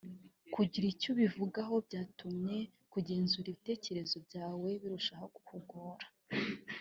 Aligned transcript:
kugira 0.53 0.85
icyo 0.93 1.07
ubivugaho 1.13 1.75
byatuma 1.87 2.53
kugenzura 2.93 3.47
ibitekerezo 3.49 4.15
byawe 4.25 4.69
birushaho 4.81 5.25
kukugora 5.35 6.05